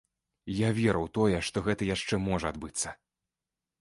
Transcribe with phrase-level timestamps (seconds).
[0.59, 2.99] Я веру ў тое, што гэта яшчэ можа адбыцца.